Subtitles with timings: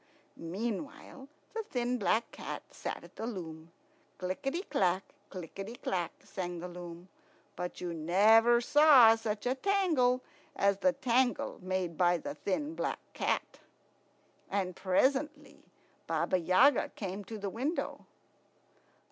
[0.35, 3.71] Meanwhile the thin black cat sat at the loom.
[4.17, 7.07] Clickety clack, clickety clack, sang the loom;
[7.55, 10.21] but you never saw such a tangle
[10.55, 13.59] as the tangle made by the thin black cat.
[14.49, 15.59] And presently
[16.07, 18.07] Baba Yaga came to the window.